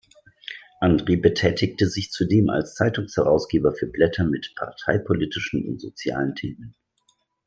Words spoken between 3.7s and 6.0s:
für Blätter mit parteipolitischen und